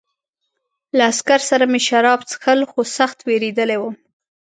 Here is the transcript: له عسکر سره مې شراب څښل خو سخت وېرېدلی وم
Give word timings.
له 0.97 1.03
عسکر 1.11 1.39
سره 1.49 1.63
مې 1.71 1.79
شراب 1.87 2.19
څښل 2.29 2.59
خو 2.71 2.79
سخت 2.97 3.17
وېرېدلی 3.27 3.77
وم 3.79 3.95